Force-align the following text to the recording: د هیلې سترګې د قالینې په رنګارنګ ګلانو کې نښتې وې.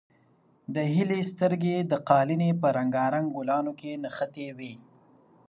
د 0.75 0.77
هیلې 0.93 1.19
سترګې 1.31 1.77
د 1.91 1.93
قالینې 2.09 2.51
په 2.61 2.67
رنګارنګ 2.77 3.27
ګلانو 3.35 3.71
کې 3.79 3.91
نښتې 4.03 4.47
وې. 4.57 4.73